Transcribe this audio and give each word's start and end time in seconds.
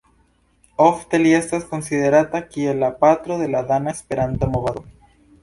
Ofte 0.85 1.19
li 1.23 1.33
estas 1.39 1.67
konsiderata 1.73 2.41
kiel 2.55 2.81
"la 2.85 2.91
patro 3.05 3.39
de 3.43 3.51
la 3.53 3.63
dana 3.75 3.95
Esperanto-movado". 3.99 4.87